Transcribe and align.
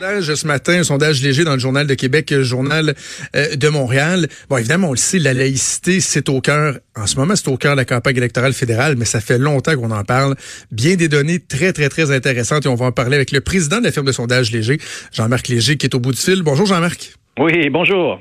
ce 0.00 0.46
matin, 0.46 0.80
un 0.80 0.82
sondage 0.82 1.22
léger 1.22 1.44
dans 1.44 1.52
le 1.52 1.58
Journal 1.58 1.86
de 1.86 1.94
Québec, 1.94 2.32
Journal 2.40 2.94
euh, 3.36 3.56
de 3.56 3.68
Montréal. 3.68 4.28
Bon, 4.48 4.56
évidemment, 4.56 4.88
on 4.88 4.92
le 4.92 4.96
sait, 4.96 5.18
la 5.18 5.34
laïcité, 5.34 6.00
c'est 6.00 6.28
au 6.28 6.40
cœur, 6.40 6.78
en 6.96 7.06
ce 7.06 7.16
moment, 7.16 7.36
c'est 7.36 7.48
au 7.48 7.56
cœur 7.56 7.72
de 7.72 7.76
la 7.76 7.84
campagne 7.84 8.16
électorale 8.16 8.52
fédérale, 8.52 8.96
mais 8.96 9.04
ça 9.04 9.20
fait 9.20 9.38
longtemps 9.38 9.76
qu'on 9.76 9.90
en 9.90 10.04
parle. 10.04 10.36
Bien 10.72 10.96
des 10.96 11.08
données 11.08 11.38
très, 11.38 11.72
très, 11.72 11.88
très 11.88 12.10
intéressantes 12.10 12.64
et 12.64 12.68
on 12.68 12.76
va 12.76 12.86
en 12.86 12.92
parler 12.92 13.16
avec 13.16 13.30
le 13.30 13.40
président 13.40 13.78
de 13.78 13.84
la 13.84 13.92
firme 13.92 14.06
de 14.06 14.12
sondage 14.12 14.50
Léger, 14.52 14.78
Jean-Marc 15.12 15.48
Léger, 15.48 15.76
qui 15.76 15.86
est 15.86 15.94
au 15.94 16.00
bout 16.00 16.12
du 16.12 16.18
fil. 16.18 16.42
Bonjour, 16.42 16.66
Jean-Marc. 16.66 17.14
Oui, 17.38 17.68
bonjour. 17.70 18.20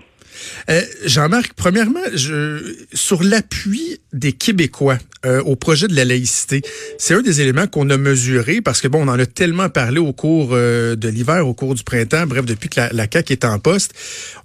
Euh, 0.70 0.82
Jean-Marc, 1.06 1.54
premièrement, 1.56 2.00
je, 2.14 2.76
sur 2.94 3.24
l'appui 3.24 4.00
des 4.14 4.34
Québécois 4.34 4.98
euh, 5.26 5.42
au 5.42 5.56
projet 5.56 5.88
de 5.88 5.96
la 5.96 6.06
laïcité, 6.06 6.62
c'est 6.98 7.14
un 7.14 7.22
des 7.22 7.42
éléments 7.42 7.68
qu'on 7.68 7.90
a 7.90 7.98
mesuré 7.98 8.62
parce 8.62 8.82
que 8.82 8.88
bon, 8.88 9.06
on 9.06 9.12
en 9.12 9.20
a 9.20 9.26
tellement 9.26 9.70
parlé 9.70 10.00
au 10.00 10.14
cours 10.14 10.50
euh, 10.52 10.96
de 10.96 11.10
l'hiver, 11.10 11.48
au 11.48 11.54
cours 11.54 11.76
du 11.76 11.84
printemps, 11.84 12.26
bref, 12.26 12.46
depuis 12.46 12.70
que 12.70 12.80
la, 12.80 12.90
la 12.94 13.08
CAQ 13.12 13.34
est 13.34 13.46
en 13.46 13.60
poste, 13.60 13.94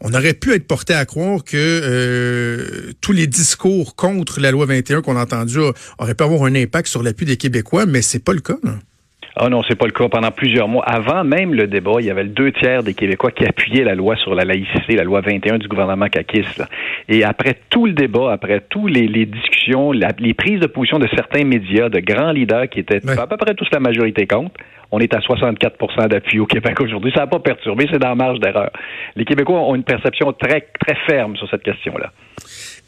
on 0.01 0.12
aurait 0.15 0.34
pu 0.34 0.53
être 0.53 0.67
porté 0.67 0.95
à 0.95 1.05
croire 1.05 1.45
que 1.45 2.92
tous 3.00 3.12
les 3.12 3.27
discours 3.27 3.95
contre 3.95 4.41
la 4.41 4.50
loi 4.50 4.67
21 4.67 5.03
qu'on 5.03 5.17
a 5.17 5.22
entendus 5.22 5.59
auraient 5.98 6.15
pu 6.15 6.25
avoir 6.25 6.45
un 6.45 6.55
impact 6.55 6.89
sur 6.89 7.03
l'appui 7.03 7.27
des 7.27 7.37
Québécois, 7.37 7.87
mais 7.87 8.03
c'est 8.03 8.19
pas 8.19 8.33
le 8.33 8.41
cas. 8.41 8.59
Là. 8.62 8.78
Ah 9.37 9.49
non, 9.49 9.63
c'est 9.67 9.75
pas 9.75 9.87
le 9.87 9.93
cas. 9.93 10.09
Pendant 10.09 10.31
plusieurs 10.31 10.69
mois, 10.69 10.85
avant 10.85 11.25
même 11.25 11.55
le 11.55 11.67
débat, 11.67 11.95
il 11.99 12.07
y 12.07 12.11
avait 12.11 12.23
le 12.23 12.29
deux 12.29 12.53
tiers 12.53 12.85
des 12.85 12.95
Québécois 12.95 13.33
qui 13.33 13.45
appuyaient 13.45 13.83
la 13.83 13.97
loi 13.97 14.15
sur 14.17 14.33
la 14.33 14.45
laïcité, 14.45 14.95
la 14.95 15.03
loi 15.03 15.23
21 15.23 15.59
du 15.59 15.67
gouvernement 15.67 16.09
caquiste. 16.09 16.63
Et 17.09 17.25
après 17.25 17.59
tout 17.69 17.87
le 17.87 17.93
débat, 17.93 18.33
après 18.33 18.61
tous 18.69 18.87
les, 18.87 19.27
discussions, 19.27 19.91
les 19.91 20.35
prises 20.35 20.61
de 20.61 20.67
position 20.67 21.01
de 21.01 21.09
certains 21.17 21.45
médias, 21.45 21.89
de 21.89 21.99
grands 21.99 22.31
leaders 22.31 22.69
qui 22.69 22.79
étaient 22.79 23.01
à 23.19 23.27
peu 23.27 23.37
près 23.37 23.55
tous 23.55 23.69
la 23.73 23.81
majorité 23.81 24.27
contre, 24.29 24.55
on 24.93 25.01
est 25.01 25.12
à 25.12 25.19
64% 25.19 26.07
d'appui 26.07 26.39
au 26.39 26.47
Québec 26.47 26.81
aujourd'hui. 26.81 27.11
Ça 27.12 27.23
n'a 27.23 27.27
pas 27.27 27.41
perturbé, 27.41 27.89
c'est 27.91 27.99
dans 27.99 28.11
la 28.11 28.15
marge 28.15 28.39
d'erreur. 28.39 28.71
Les 29.17 29.25
Québécois 29.25 29.59
ont 29.59 29.75
une 29.75 29.83
perception 29.83 30.33
très, 30.33 30.69
très 30.79 30.95
ferme 31.07 31.37
sur 31.37 31.51
cette 31.51 31.65
question-là. 31.65 32.12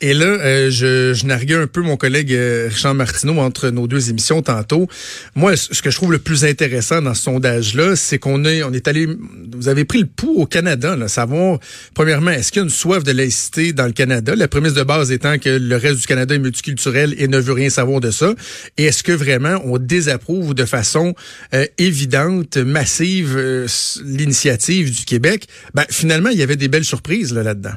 Et 0.02 0.12
là, 0.12 0.26
euh, 0.26 0.70
je, 0.70 1.14
je 1.14 1.24
narguais 1.24 1.54
un 1.54 1.66
peu 1.66 1.80
mon 1.80 1.96
collègue 1.96 2.30
euh, 2.34 2.68
Richard 2.70 2.94
Martineau 2.94 3.38
entre 3.38 3.70
nos 3.70 3.86
deux 3.86 4.10
émissions 4.10 4.42
tantôt. 4.42 4.88
Moi, 5.34 5.56
ce 5.56 5.80
que 5.80 5.90
je 5.90 5.96
trouve 5.96 6.12
le 6.12 6.18
plus 6.18 6.44
intéressant 6.44 7.00
dans 7.00 7.14
ce 7.14 7.22
sondage-là, 7.22 7.96
c'est 7.96 8.18
qu'on 8.18 8.44
est, 8.44 8.62
on 8.62 8.74
est 8.74 8.88
allé, 8.88 9.08
vous 9.56 9.68
avez 9.68 9.86
pris 9.86 10.00
le 10.00 10.06
pouls 10.06 10.42
au 10.42 10.46
Canada, 10.46 10.96
là, 10.96 11.08
savoir, 11.08 11.60
premièrement, 11.94 12.30
est-ce 12.30 12.52
qu'il 12.52 12.60
y 12.60 12.62
a 12.62 12.64
une 12.64 12.70
soif 12.70 13.04
de 13.04 13.12
laïcité 13.12 13.72
dans 13.72 13.86
le 13.86 13.92
Canada? 13.92 14.36
La 14.36 14.48
prémisse 14.48 14.74
de 14.74 14.82
base 14.82 15.10
étant 15.10 15.38
que 15.38 15.48
le 15.48 15.76
reste 15.76 16.00
du 16.00 16.06
Canada 16.06 16.34
est 16.34 16.40
multiculturel 16.40 17.14
et 17.16 17.26
ne 17.26 17.38
veut 17.38 17.54
rien 17.54 17.70
savoir 17.70 18.00
de 18.00 18.10
ça. 18.10 18.34
Et 18.76 18.84
est-ce 18.84 19.02
que 19.02 19.12
vraiment 19.12 19.62
on 19.64 19.78
désapprouve 19.78 20.52
de 20.52 20.66
façon 20.66 21.14
euh, 21.54 21.64
évidente, 21.78 22.58
massive, 22.58 23.66
l'initiative 24.04 24.94
du 24.94 25.06
Québec? 25.06 25.48
Ben, 25.72 25.84
finalement, 25.88 26.28
il 26.28 26.38
y 26.38 26.42
avait 26.42 26.56
des 26.56 26.68
belles 26.68 26.84
surprises 26.84 27.32
là, 27.32 27.42
là-dedans 27.42 27.72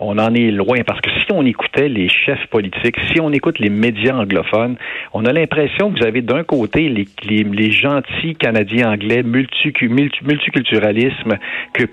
on 0.00 0.18
en 0.18 0.34
est 0.34 0.50
loin 0.50 0.78
parce 0.86 1.00
que 1.00 1.10
si 1.10 1.32
on 1.32 1.44
écoutait 1.44 1.88
les 1.88 2.08
chefs 2.08 2.46
politiques, 2.48 2.96
si 3.12 3.20
on 3.20 3.32
écoute 3.32 3.58
les 3.58 3.70
médias 3.70 4.14
anglophones, 4.14 4.76
on 5.12 5.24
a 5.24 5.32
l'impression 5.32 5.90
que 5.90 5.98
vous 5.98 6.06
avez 6.06 6.22
d'un 6.22 6.44
côté 6.44 6.88
les, 6.88 7.06
les, 7.24 7.72
gentils 7.72 8.36
Canadiens 8.36 8.92
anglais 8.92 9.22
multi, 9.22 9.72
multiculturalisme 9.80 11.38
que, 11.74 11.84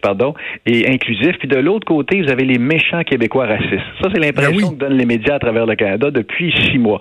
pardon 0.00 0.34
et 0.66 0.88
inclusif, 0.88 1.36
puis 1.38 1.48
de 1.48 1.58
l'autre 1.58 1.86
côté 1.86 2.22
vous 2.22 2.30
avez 2.30 2.44
les 2.44 2.58
méchants 2.58 3.02
Québécois 3.02 3.46
racistes. 3.46 3.86
Ça 4.00 4.08
c'est 4.12 4.20
l'impression 4.20 4.68
ben 4.68 4.74
que 4.74 4.80
donnent 4.80 4.98
les 4.98 5.06
médias 5.06 5.34
à 5.34 5.38
travers 5.38 5.66
le 5.66 5.74
Canada 5.74 6.10
depuis 6.10 6.52
six 6.52 6.78
mois. 6.78 7.00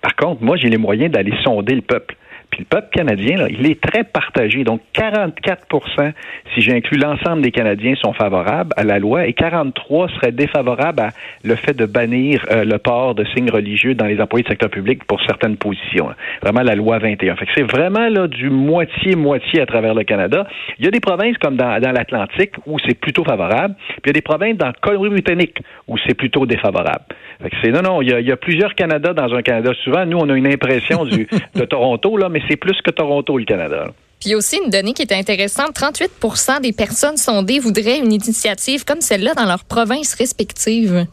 Par 0.00 0.14
contre, 0.16 0.42
moi 0.42 0.56
j'ai 0.56 0.68
les 0.68 0.78
moyens 0.78 1.10
d'aller 1.10 1.32
sonder 1.42 1.74
le 1.74 1.82
peuple. 1.82 2.14
Le 2.58 2.64
peuple 2.64 2.88
canadien, 2.92 3.36
là, 3.36 3.46
il 3.50 3.66
est 3.66 3.80
très 3.80 4.04
partagé. 4.04 4.64
Donc 4.64 4.80
44% 4.94 6.12
si 6.54 6.60
j'inclus 6.60 6.98
l'ensemble 6.98 7.42
des 7.42 7.50
Canadiens, 7.50 7.94
sont 7.96 8.12
favorables 8.12 8.72
à 8.76 8.84
la 8.84 8.98
loi 8.98 9.26
et 9.26 9.32
43 9.32 10.08
seraient 10.08 10.32
défavorables 10.32 11.00
à 11.00 11.08
le 11.42 11.56
fait 11.56 11.74
de 11.74 11.86
bannir 11.86 12.44
euh, 12.50 12.64
le 12.64 12.78
port 12.78 13.14
de 13.14 13.24
signes 13.34 13.50
religieux 13.50 13.94
dans 13.94 14.06
les 14.06 14.20
employés 14.20 14.44
du 14.44 14.50
secteur 14.50 14.70
public 14.70 15.04
pour 15.04 15.20
certaines 15.22 15.56
positions. 15.56 16.10
Vraiment 16.42 16.62
la 16.62 16.74
loi 16.74 16.98
21. 16.98 17.36
Fait 17.36 17.46
que 17.46 17.52
c'est 17.54 17.70
vraiment 17.70 18.08
là 18.08 18.28
du 18.28 18.50
moitié-moitié 18.50 19.60
à 19.60 19.66
travers 19.66 19.94
le 19.94 20.04
Canada. 20.04 20.46
Il 20.78 20.84
y 20.84 20.88
a 20.88 20.90
des 20.90 21.00
provinces 21.00 21.36
comme 21.38 21.56
dans, 21.56 21.78
l'Atlantique 21.80 22.52
où 22.66 22.78
c'est 22.78 22.98
plutôt 22.98 23.24
favorable, 23.24 23.74
puis 24.02 24.02
il 24.04 24.08
y 24.08 24.10
a 24.10 24.12
des 24.14 24.22
provinces 24.22 24.56
dans 24.56 24.68
le 24.68 24.74
Colombie-Britannique 24.80 25.58
où 25.88 25.96
c'est 26.06 26.14
plutôt 26.14 26.46
défavorable. 26.46 27.04
Fait 27.42 27.50
que 27.50 27.56
c'est 27.62 27.70
non, 27.70 27.82
non, 27.82 28.02
il 28.02 28.08
y, 28.08 28.32
a, 28.32 28.36
plusieurs 28.36 28.74
Canada 28.74 29.12
dans 29.12 29.34
un 29.34 29.42
Canada. 29.42 29.72
Souvent, 29.82 30.06
nous, 30.06 30.18
on 30.18 30.28
a 30.28 30.34
une 30.34 30.46
impression 30.46 31.04
de 31.04 31.64
Toronto, 31.64 32.16
là, 32.16 32.28
mais 32.28 32.40
c'est 32.48 32.56
plus 32.56 32.80
que 32.82 32.90
Toronto, 32.90 33.36
le 33.38 33.44
Canada. 33.44 33.86
Puis 34.20 34.30
il 34.30 34.32
y 34.32 34.34
a 34.34 34.36
aussi 34.38 34.58
une 34.64 34.70
donnée 34.70 34.92
qui 34.92 35.02
est 35.02 35.12
intéressante. 35.12 35.76
38% 35.76 36.60
des 36.60 36.72
personnes 36.72 37.16
sondées 37.16 37.58
voudraient 37.58 37.98
une 37.98 38.12
initiative 38.12 38.84
comme 38.84 39.00
celle-là 39.00 39.34
dans 39.34 39.44
leurs 39.44 39.64
provinces 39.64 40.14
respectives. 40.14 41.06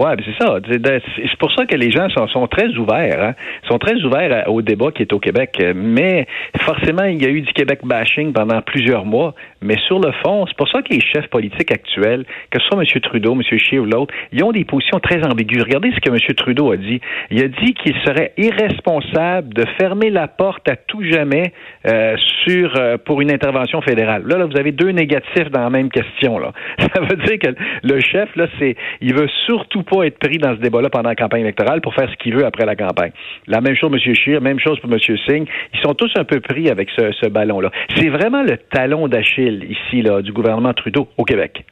Oui, 0.00 0.10
c'est 0.24 0.42
ça. 0.42 0.56
C'est 0.66 1.38
pour 1.38 1.52
ça 1.52 1.66
que 1.66 1.76
les 1.76 1.90
gens 1.90 2.08
sont, 2.08 2.46
très 2.46 2.68
ouverts. 2.68 3.22
Hein? 3.22 3.34
sont 3.68 3.78
très 3.78 3.96
ouverts 4.02 4.44
au 4.48 4.62
débat 4.62 4.92
qui 4.92 5.02
est 5.02 5.12
au 5.12 5.18
Québec. 5.18 5.62
Mais 5.74 6.26
forcément, 6.60 7.04
il 7.04 7.22
y 7.22 7.26
a 7.26 7.28
eu 7.28 7.42
du 7.42 7.52
Québec 7.52 7.80
bashing 7.84 8.32
pendant 8.32 8.62
plusieurs 8.62 9.04
mois. 9.04 9.34
Mais 9.62 9.76
sur 9.86 10.00
le 10.00 10.10
fond, 10.24 10.46
c'est 10.46 10.56
pour 10.56 10.68
ça 10.68 10.80
que 10.82 10.92
les 10.92 11.00
chefs 11.00 11.28
politiques 11.28 11.70
actuels, 11.70 12.24
que 12.50 12.58
ce 12.60 12.66
soit 12.66 12.82
M. 12.82 13.00
Trudeau, 13.02 13.34
M. 13.34 13.42
Scheer 13.42 13.82
ou 13.82 13.84
l'autre, 13.84 14.14
ils 14.32 14.42
ont 14.42 14.52
des 14.52 14.64
positions 14.64 14.98
très 15.00 15.22
ambiguës. 15.22 15.64
Regardez 15.64 15.92
ce 15.92 16.00
que 16.00 16.10
M. 16.10 16.18
Trudeau 16.34 16.72
a 16.72 16.76
dit. 16.76 17.00
Il 17.30 17.42
a 17.42 17.48
dit 17.48 17.74
qu'il 17.74 17.94
serait 18.04 18.32
irresponsable 18.38 19.52
de 19.52 19.64
fermer 19.78 20.08
la 20.10 20.28
porte 20.28 20.68
à 20.68 20.76
tout 20.76 21.02
jamais 21.04 21.52
euh, 21.86 22.16
sur 22.44 22.72
euh, 22.76 22.96
pour 22.96 23.20
une 23.20 23.30
intervention 23.30 23.82
fédérale. 23.82 24.22
Là, 24.26 24.38
là, 24.38 24.46
vous 24.46 24.58
avez 24.58 24.72
deux 24.72 24.90
négatifs 24.90 25.50
dans 25.50 25.60
la 25.60 25.70
même 25.70 25.90
question. 25.90 26.38
Là. 26.38 26.52
Ça 26.78 27.00
veut 27.00 27.16
dire 27.16 27.38
que 27.38 27.54
le 27.82 28.00
chef, 28.00 28.34
là, 28.36 28.46
c'est 28.58 28.76
il 29.02 29.14
veut 29.14 29.28
surtout 29.46 29.82
pas 29.82 30.04
être 30.04 30.18
pris 30.18 30.38
dans 30.38 30.54
ce 30.54 30.60
débat-là 30.60 30.88
pendant 30.88 31.10
la 31.10 31.16
campagne 31.16 31.42
électorale 31.42 31.82
pour 31.82 31.94
faire 31.94 32.08
ce 32.10 32.16
qu'il 32.16 32.34
veut 32.34 32.46
après 32.46 32.64
la 32.64 32.76
campagne. 32.76 33.12
La 33.46 33.60
même 33.60 33.76
chose, 33.76 33.90
M. 33.92 34.14
Scheer, 34.14 34.40
même 34.40 34.58
chose 34.58 34.78
pour 34.80 34.90
M. 34.90 34.98
Singh. 34.98 35.46
Ils 35.74 35.80
sont 35.80 35.94
tous 35.94 36.10
un 36.16 36.24
peu 36.24 36.40
pris 36.40 36.70
avec 36.70 36.88
ce, 36.96 37.12
ce 37.12 37.28
ballon-là. 37.28 37.70
C'est 37.96 38.08
vraiment 38.08 38.42
le 38.42 38.56
talon 38.56 39.06
d'Achille 39.08 39.49
ici, 39.50 40.02
là, 40.02 40.22
du 40.22 40.32
gouvernement 40.32 40.74
Trudeau 40.74 41.08
au 41.16 41.24
Québec. 41.24 41.64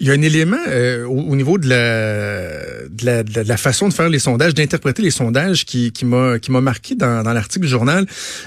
Il 0.00 0.06
y 0.06 0.10
a 0.10 0.14
un 0.14 0.22
élément 0.22 0.56
euh, 0.68 1.06
au, 1.06 1.36
niveau 1.36 1.58
de 1.58 1.68
la, 1.68 2.86
de 2.88 3.04
la, 3.04 3.22
de, 3.22 3.48
la, 3.48 3.56
façon 3.56 3.88
de 3.88 3.94
faire 3.94 4.08
les 4.08 4.18
sondages, 4.18 4.54
d'interpréter 4.54 5.02
les 5.02 5.10
sondages 5.10 5.64
qui, 5.64 5.92
qui 5.92 6.04
m'a 6.04 6.38
marqué 6.60 6.94
dans, 6.94 7.22
dans 7.22 7.32
l'article 7.32 7.64
du 7.64 7.70
journal. 7.70 8.06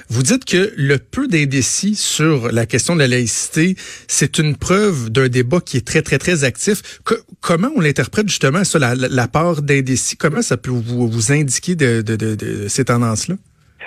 Vous 0.09 0.23
dites 0.23 0.45
que 0.45 0.73
le 0.75 0.97
peu 0.97 1.27
d'indécis 1.27 1.95
sur 1.95 2.51
la 2.51 2.65
question 2.65 2.95
de 2.95 2.99
la 2.99 3.07
laïcité, 3.07 3.75
c'est 4.07 4.37
une 4.37 4.55
preuve 4.55 5.09
d'un 5.09 5.29
débat 5.29 5.59
qui 5.61 5.77
est 5.77 5.85
très 5.85 6.01
très 6.01 6.17
très 6.17 6.43
actif. 6.43 6.99
comment 7.41 7.69
on 7.75 7.81
l'interprète 7.81 8.27
justement 8.27 8.63
ça, 8.63 8.79
la, 8.79 8.95
la 8.95 9.27
part 9.27 9.61
d'indécis? 9.61 10.17
Comment 10.17 10.41
ça 10.41 10.57
peut 10.57 10.71
vous, 10.71 11.07
vous 11.07 11.31
indiquer 11.31 11.75
de, 11.75 12.01
de, 12.01 12.15
de, 12.15 12.67
ces 12.67 12.85
tendances 12.85 13.29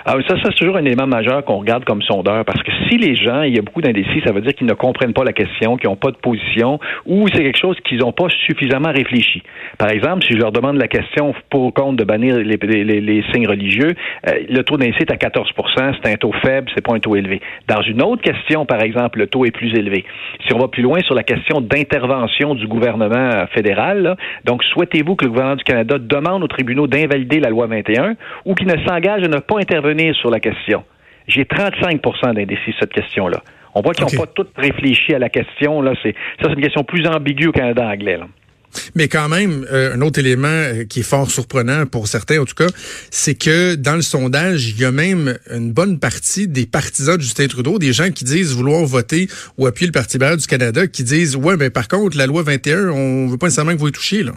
là 0.05 0.13
ah, 0.17 0.27
ça, 0.27 0.35
ça 0.37 0.49
c'est 0.49 0.55
toujours 0.55 0.77
un 0.77 0.85
élément 0.85 1.07
majeur 1.07 1.43
qu'on 1.45 1.57
regarde 1.57 1.85
comme 1.85 2.01
sondeur, 2.01 2.43
parce 2.45 2.61
que 2.63 2.71
si 2.89 2.97
les 2.97 3.15
gens, 3.15 3.43
il 3.43 3.55
y 3.55 3.59
a 3.59 3.61
beaucoup 3.61 3.81
d'indécis, 3.81 4.21
ça 4.25 4.33
veut 4.33 4.41
dire 4.41 4.53
qu'ils 4.53 4.67
ne 4.67 4.73
comprennent 4.73 5.13
pas 5.13 5.23
la 5.23 5.33
question, 5.33 5.77
qu'ils 5.77 5.89
n'ont 5.89 5.95
pas 5.95 6.11
de 6.11 6.17
position, 6.17 6.79
ou 7.05 7.27
c'est 7.27 7.43
quelque 7.43 7.59
chose 7.59 7.77
qu'ils 7.85 7.99
n'ont 7.99 8.11
pas 8.11 8.27
suffisamment 8.45 8.91
réfléchi. 8.91 9.43
Par 9.77 9.89
exemple, 9.89 10.23
si 10.23 10.33
je 10.33 10.37
leur 10.37 10.51
demande 10.51 10.77
la 10.77 10.87
question 10.87 11.33
pour 11.49 11.61
ou 11.61 11.71
contre 11.71 11.97
de 11.97 12.03
bannir 12.03 12.37
les, 12.37 12.57
les, 12.57 13.01
les 13.01 13.23
signes 13.31 13.47
religieux, 13.47 13.93
euh, 14.27 14.31
le 14.49 14.63
taux 14.63 14.77
d'indécis 14.77 15.01
est 15.01 15.11
à 15.11 15.17
14 15.17 15.49
c'est 16.03 16.11
un 16.11 16.15
taux 16.15 16.33
faible, 16.43 16.69
c'est 16.75 16.85
pas 16.85 16.93
un 16.93 16.99
taux 16.99 17.15
élevé. 17.15 17.41
Dans 17.67 17.81
une 17.81 18.01
autre 18.01 18.21
question, 18.21 18.65
par 18.65 18.81
exemple, 18.81 19.19
le 19.19 19.27
taux 19.27 19.45
est 19.45 19.51
plus 19.51 19.73
élevé. 19.73 20.05
Si 20.45 20.53
on 20.53 20.59
va 20.59 20.67
plus 20.67 20.83
loin 20.83 20.99
sur 21.01 21.15
la 21.15 21.23
question 21.23 21.61
d'intervention 21.61 22.55
du 22.55 22.67
gouvernement 22.67 23.45
fédéral, 23.53 24.15
donc 24.45 24.63
souhaitez-vous 24.63 25.15
que 25.15 25.25
le 25.25 25.31
gouvernement 25.31 25.55
du 25.55 25.63
Canada 25.63 25.97
demande 25.99 26.43
aux 26.43 26.47
tribunaux 26.47 26.87
d'invalider 26.87 27.39
la 27.39 27.49
loi 27.49 27.67
21 27.67 28.15
ou 28.45 28.55
qu'il 28.55 28.67
ne 28.67 28.77
s'engage 28.85 29.23
à 29.23 29.27
ne 29.27 29.39
pas 29.39 29.59
intervenir 29.59 29.90
sur 30.13 30.29
la 30.29 30.39
question. 30.39 30.83
J'ai 31.27 31.43
35% 31.43 32.33
d'indécis 32.33 32.73
cette 32.79 32.93
question-là. 32.93 33.41
On 33.73 33.81
voit 33.81 33.93
qu'ils 33.93 34.05
n'ont 34.05 34.25
pas 34.25 34.31
tous 34.33 34.47
réfléchi 34.57 35.13
à 35.13 35.19
la 35.19 35.29
question. 35.29 35.81
Là. 35.81 35.93
C'est, 36.03 36.13
ça, 36.41 36.47
c'est 36.47 36.53
une 36.53 36.61
question 36.61 36.83
plus 36.83 37.07
ambiguë 37.07 37.47
au 37.47 37.51
Canada 37.51 37.85
anglais. 37.85 38.19
Mais 38.95 39.07
quand 39.07 39.29
même, 39.29 39.65
euh, 39.71 39.95
un 39.95 40.01
autre 40.01 40.19
élément 40.19 40.47
euh, 40.47 40.85
qui 40.85 41.01
est 41.01 41.03
fort 41.03 41.29
surprenant 41.29 41.85
pour 41.85 42.07
certains, 42.07 42.39
en 42.39 42.45
tout 42.45 42.55
cas, 42.55 42.67
c'est 43.09 43.35
que 43.35 43.75
dans 43.75 43.95
le 43.95 44.01
sondage, 44.01 44.69
il 44.69 44.79
y 44.79 44.85
a 44.85 44.91
même 44.91 45.37
une 45.53 45.71
bonne 45.71 45.99
partie 45.99 46.47
des 46.47 46.65
partisans 46.65 47.17
de 47.17 47.21
Justin 47.21 47.47
Trudeau, 47.47 47.79
des 47.79 47.93
gens 47.93 48.11
qui 48.11 48.23
disent 48.23 48.55
vouloir 48.55 48.85
voter 48.85 49.27
ou 49.57 49.67
appuyer 49.67 49.87
le 49.87 49.91
Parti 49.91 50.15
libéral 50.15 50.37
du 50.37 50.47
Canada, 50.47 50.87
qui 50.87 51.03
disent 51.03 51.35
ouais, 51.35 51.57
mais 51.57 51.69
par 51.69 51.87
contre, 51.87 52.17
la 52.17 52.27
loi 52.27 52.43
21, 52.43 52.89
on 52.89 53.27
veut 53.27 53.37
pas 53.37 53.47
nécessairement 53.47 53.73
que 53.73 53.79
vous 53.79 53.89
y 53.89 53.91
touchiez 53.91 54.23
là. 54.23 54.33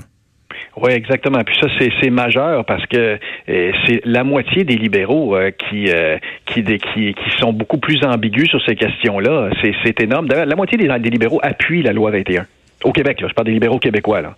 Oui, 0.77 0.93
exactement. 0.93 1.39
Puis 1.45 1.57
ça, 1.61 1.69
c'est 2.01 2.11
majeur 2.11 2.65
parce 2.65 2.85
que 2.87 3.19
euh, 3.49 3.73
c'est 3.87 4.01
la 4.05 4.25
moitié 4.25 4.65
des 4.65 4.77
libéraux 4.77 5.37
qui, 5.59 5.89
qui, 6.47 6.65
qui, 6.65 7.15
qui 7.15 7.31
sont 7.39 7.53
beaucoup 7.53 7.79
plus 7.79 8.05
ambigus 8.05 8.49
sur 8.49 8.65
ces 8.65 8.75
questions-là. 8.75 9.51
C'est 9.85 10.01
énorme. 10.01 10.29
D'ailleurs, 10.29 10.47
la 10.47 10.57
moitié 10.57 10.77
des, 10.77 10.89
des 10.99 11.11
libéraux 11.11 11.41
appuient 11.43 11.83
la 11.83 11.93
loi 11.93 12.11
21. 12.11 12.47
Au 12.85 12.93
Québec, 12.93 13.21
là, 13.21 13.29
je 13.29 13.35
parle 13.35 13.47
des 13.47 13.53
libéraux 13.53 13.79
québécois. 13.79 14.21
Là. 14.21 14.35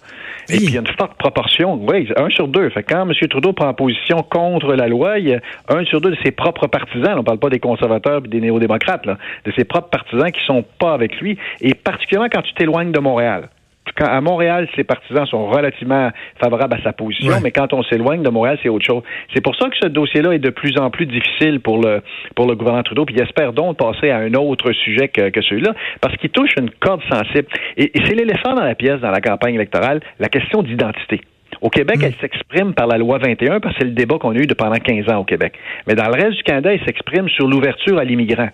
Et 0.49 0.59
puis, 0.59 0.67
il 0.67 0.75
y 0.75 0.77
a 0.77 0.81
une 0.81 0.87
forte 0.87 1.19
proportion, 1.19 1.75
oui, 1.75 2.09
un 2.17 2.31
sur 2.31 2.47
deux. 2.47 2.71
Fait 2.71 2.85
quand 2.85 3.03
M. 3.03 3.13
Trudeau 3.29 3.53
prend 3.53 3.75
position 3.75 4.23
contre 4.23 4.75
la 4.75 4.87
loi, 4.87 5.19
il 5.19 5.29
y 5.29 5.35
a 5.35 5.41
un 5.69 5.85
sur 5.85 6.01
deux 6.01 6.13
de 6.13 6.19
ses 6.25 6.31
propres 6.31 6.69
partisans, 6.69 7.15
on 7.15 7.19
ne 7.19 7.23
parle 7.23 7.39
pas 7.39 7.51
des 7.51 7.59
conservateurs 7.59 8.23
et 8.25 8.29
des 8.29 8.41
néo-démocrates, 8.41 9.05
là, 9.05 9.19
de 9.45 9.53
ses 9.57 9.65
propres 9.65 9.89
partisans 9.89 10.31
qui 10.31 10.45
sont 10.45 10.65
pas 10.79 10.93
avec 10.93 11.21
lui, 11.21 11.37
et 11.61 11.75
particulièrement 11.75 12.29
quand 12.33 12.43
tu 12.43 12.55
t'éloignes 12.55 12.93
de 12.93 13.01
Montréal 13.01 13.49
quand, 13.97 14.07
à 14.07 14.21
Montréal, 14.21 14.69
ses 14.75 14.85
partisans 14.85 15.27
sont 15.27 15.47
relativement 15.47 16.11
favorables 16.41 16.75
à 16.75 16.83
sa 16.83 16.93
position, 16.93 17.35
mais 17.43 17.51
quand 17.51 17.73
on 17.73 17.83
s'éloigne 17.85 18.23
de 18.23 18.31
Montréal, 18.31 18.59
c'est 18.63 18.69
autre 18.69 18.85
chose. 18.85 19.03
C'est 19.35 19.43
pour 19.43 19.55
ça 19.57 19.69
que 19.69 19.77
ce 19.81 19.89
dossier-là 19.89 20.33
est 20.33 20.39
de 20.39 20.51
plus 20.51 20.79
en 20.79 20.91
plus 20.91 21.07
difficile 21.07 21.61
pour 21.61 21.79
le 21.79 22.03
pour 22.35 22.47
le 22.47 22.55
gouvernement 22.55 22.83
Trudeau. 22.83 23.05
Puis 23.05 23.15
il 23.17 23.23
espère 23.23 23.53
donc 23.53 23.77
passer 23.77 24.11
à 24.11 24.19
un 24.19 24.35
autre 24.35 24.73
sujet 24.73 25.09
que, 25.09 25.31
que 25.31 25.41
celui-là, 25.41 25.75
parce 26.01 26.17
qu'il 26.17 26.31
touche 26.31 26.51
une 26.59 26.71
corde 26.71 27.03
sensible. 27.11 27.47
Et, 27.77 27.91
c'est 28.05 28.15
l'éléphant 28.15 28.55
dans 28.55 28.65
la 28.65 28.75
pièce 28.75 29.01
dans 29.01 29.11
la 29.11 29.21
campagne 29.21 29.55
électorale, 29.55 30.01
la 30.19 30.29
question 30.29 30.63
d'identité. 30.63 31.21
Au 31.61 31.71
Québec, 31.71 31.99
mm. 31.99 32.05
elle 32.05 32.15
s'exprime 32.21 32.75
par 32.75 32.87
la 32.87 32.99
loi 32.99 33.19
21 33.19 33.61
parce 33.61 33.75
que 33.75 33.81
c'est 33.81 33.87
le 33.87 33.95
débat 33.95 34.19
qu'on 34.19 34.33
a 34.33 34.39
eu 34.39 34.47
de 34.47 34.55
pendant 34.55 34.77
15 34.77 35.09
ans 35.11 35.19
au 35.19 35.25
Québec. 35.25 35.55
Mais 35.87 35.95
dans 35.95 36.07
le 36.07 36.15
reste 36.15 36.37
du 36.37 36.43
Canada, 36.43 36.73
elle 36.73 36.85
s'exprime 36.85 37.29
sur 37.29 37.49
l'ouverture 37.49 37.99
à 37.99 38.05
l'immigrants. 38.05 38.51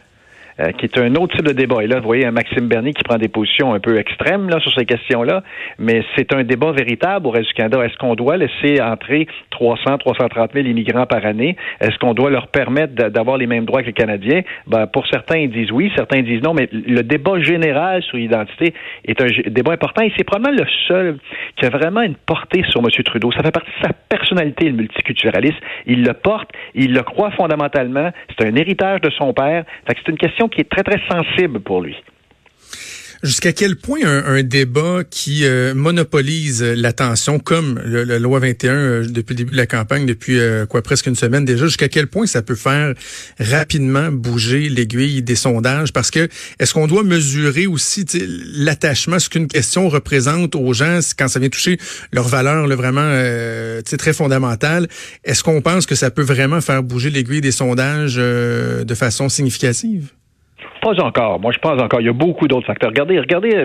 Euh, 0.61 0.71
qui 0.73 0.85
est 0.85 0.99
un 0.99 1.15
autre 1.15 1.35
type 1.35 1.47
de 1.47 1.53
débat. 1.53 1.83
Et 1.83 1.87
là, 1.87 1.99
vous 1.99 2.07
voyez 2.07 2.27
un 2.27 2.31
Maxime 2.31 2.69
Bernier 2.69 2.93
qui 2.93 3.03
prend 3.03 3.17
des 3.17 3.29
positions 3.29 3.73
un 3.73 3.81
peu 3.81 3.99
extrêmes 3.99 4.51
là, 4.51 4.61
sur 4.61 4.71
ces 4.75 4.85
questions-là, 4.85 5.43
mais 5.79 6.05
c'est 6.15 6.35
un 6.35 6.45
débat 6.45 6.73
véritable 6.73 7.27
au 7.27 7.31
reste 7.31 7.49
du 7.49 7.55
Canada. 7.55 7.83
Est-ce 7.83 7.97
qu'on 7.97 8.15
doit 8.15 8.37
laisser 8.37 8.79
entrer 8.83 9.27
300, 9.51 9.97
330 9.97 10.53
000 10.53 10.67
immigrants 10.67 11.07
par 11.07 11.25
année? 11.25 11.57
Est-ce 11.81 11.97
qu'on 11.99 12.13
doit 12.13 12.29
leur 12.29 12.49
permettre 12.49 12.93
d'avoir 12.95 13.39
les 13.39 13.47
mêmes 13.47 13.65
droits 13.65 13.81
que 13.81 13.87
les 13.87 13.93
Canadiens? 13.95 14.43
Ben, 14.67 14.87
pour 14.87 15.07
certains, 15.07 15.39
ils 15.39 15.51
disent 15.51 15.73
oui, 15.73 15.91
certains 15.97 16.21
disent 16.21 16.43
non, 16.43 16.53
mais 16.53 16.69
le 16.71 17.03
débat 17.03 17.41
général 17.41 18.03
sur 18.03 18.19
l'identité 18.19 18.75
est 19.07 19.23
un 19.23 19.29
débat 19.51 19.73
important 19.73 20.03
et 20.03 20.13
c'est 20.19 20.25
probablement 20.25 20.59
le 20.61 20.67
seul 20.87 21.17
qui 21.57 21.65
a 21.65 21.71
vraiment 21.71 22.03
une 22.03 22.15
portée 22.15 22.63
sur 22.69 22.81
M. 22.81 22.91
Trudeau. 23.05 23.33
Ça 23.33 23.43
fait 23.43 23.53
partie 23.53 23.71
de 23.81 23.87
sa 23.87 23.93
personnalité, 23.95 24.67
le 24.67 24.77
multiculturalisme. 24.77 25.57
Il 25.87 26.05
le 26.05 26.13
porte, 26.13 26.51
il 26.75 26.93
le 26.93 27.03
croit 27.03 27.31
fondamentalement. 27.31 28.11
C'est 28.39 28.47
un 28.47 28.55
héritage 28.55 29.01
de 29.01 29.09
son 29.11 29.33
père. 29.33 29.65
Fait 29.87 29.95
que 29.95 30.01
c'est 30.05 30.11
une 30.11 30.19
question 30.19 30.42
qui 30.49 30.61
est 30.61 30.71
très, 30.71 30.83
très 30.83 31.01
sensible 31.09 31.61
pour 31.61 31.81
lui. 31.81 31.97
Jusqu'à 33.23 33.53
quel 33.53 33.77
point 33.77 34.01
un, 34.03 34.43
débat 34.43 35.05
qui 35.09 35.45
euh, 35.45 35.75
monopolise 35.75 36.61
l'attention, 36.61 37.39
comme 37.39 37.81
la 37.85 38.19
loi 38.19 38.41
21 38.41 38.73
euh, 38.73 39.07
depuis 39.09 39.35
le 39.35 39.37
début 39.37 39.53
de 39.53 39.57
la 39.57 39.67
campagne, 39.67 40.07
depuis 40.07 40.41
euh, 40.41 40.67
quoi 40.67 40.83
presque 40.83 41.07
une 41.07 41.15
semaine 41.15 41.45
déjà, 41.45 41.67
jusqu'à 41.67 41.89
quel 41.89 42.09
point 42.09 42.27
ça 42.27 42.43
peut 42.43 42.57
faire 42.57 42.95
rapidement 43.39 44.11
bouger 44.11 44.69
l'aiguille 44.69 45.23
des 45.23 45.37
sondages? 45.37 45.93
Parce 45.93 46.11
que 46.11 46.29
est-ce 46.59 46.75
qu'on 46.75 46.89
doit 46.89 47.05
mesurer 47.05 47.69
aussi 47.69 48.05
l'attachement, 48.57 49.21
ce 49.21 49.29
qu'une 49.29 49.47
question 49.47 49.89
représente 49.89 50.57
aux 50.57 50.73
gens 50.73 50.99
quand 51.17 51.29
ça 51.29 51.39
vient 51.39 51.49
toucher 51.49 51.79
leurs 52.13 52.27
valeurs 52.27 52.67
là, 52.67 52.75
vraiment 52.75 53.09
très 53.99 54.13
fondamentales? 54.13 54.89
Est-ce 55.23 55.45
qu'on 55.45 55.61
pense 55.63 55.87
que 55.87 55.95
ça 55.95 56.11
peut 56.11 56.23
vraiment 56.23 56.61
faire 56.61 56.83
bouger 56.83 57.11
l'aiguille 57.11 57.41
des 57.41 57.53
sondages 57.53 58.17
de 58.17 58.95
façon 58.97 59.29
significative? 59.29 60.11
Pas 60.83 61.01
encore. 61.01 61.39
Moi, 61.39 61.53
je 61.53 61.59
pense 61.59 61.81
encore. 61.81 62.01
Il 62.01 62.07
y 62.07 62.11
a 62.11 62.13
beaucoup 62.13 62.49
d'autres 62.49 62.67
facteurs. 62.67 62.91
Regardez, 62.91 63.21
regardez 63.21 63.65